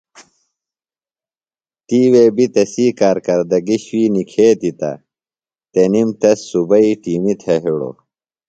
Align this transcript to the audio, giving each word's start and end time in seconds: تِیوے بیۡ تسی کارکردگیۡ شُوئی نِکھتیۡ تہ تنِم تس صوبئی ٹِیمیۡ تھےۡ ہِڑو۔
تِیوے 1.87 2.25
بیۡ 2.35 2.49
تسی 2.53 2.85
کارکردگیۡ 2.99 3.81
شُوئی 3.85 4.05
نِکھتیۡ 4.13 4.73
تہ 4.79 4.91
تنِم 5.71 6.09
تس 6.21 6.39
صوبئی 6.49 6.89
ٹِیمیۡ 7.01 7.37
تھےۡ 7.41 7.59
ہِڑو۔ 7.63 7.91